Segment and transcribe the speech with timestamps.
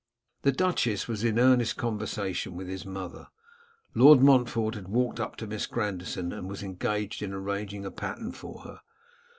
[0.41, 3.27] The duchess was in earnest conversation with his mother.
[3.93, 8.31] Lord Montfort had walked up to Miss Grandison, and was engaged in arranging a pattern
[8.31, 8.81] for her.